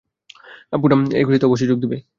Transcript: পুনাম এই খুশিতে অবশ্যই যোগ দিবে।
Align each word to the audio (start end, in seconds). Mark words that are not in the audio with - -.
পুনাম 0.73 1.01
এই 1.13 1.23
খুশিতে 1.27 1.45
অবশ্যই 1.45 1.69
যোগ 1.71 1.79
দিবে। 1.81 1.97